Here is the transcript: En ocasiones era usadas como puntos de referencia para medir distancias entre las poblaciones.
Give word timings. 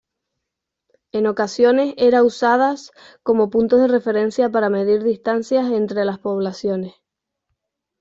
En 1.11 1.27
ocasiones 1.27 1.93
era 1.95 2.23
usadas 2.23 2.91
como 3.21 3.51
puntos 3.51 3.81
de 3.81 3.87
referencia 3.87 4.49
para 4.49 4.67
medir 4.67 5.03
distancias 5.03 5.69
entre 5.69 6.05
las 6.05 6.17
poblaciones. 6.17 6.95